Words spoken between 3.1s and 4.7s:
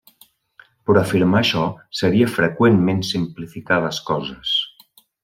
simplificar les coses.